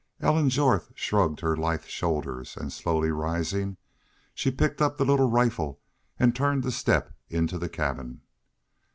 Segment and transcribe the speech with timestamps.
[0.19, 3.77] Ellen Jorth shrugged her lithe shoulders and, slowly rising,
[4.33, 5.79] she picked up the little rifle
[6.17, 8.21] and turned to step into the cabin.